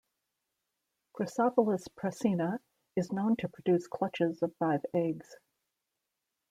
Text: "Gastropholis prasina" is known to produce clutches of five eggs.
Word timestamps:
"Gastropholis 1.15 1.87
prasina" 1.95 2.57
is 2.95 3.11
known 3.11 3.35
to 3.35 3.47
produce 3.47 3.85
clutches 3.85 4.41
of 4.41 4.55
five 4.55 4.83
eggs. 4.95 5.35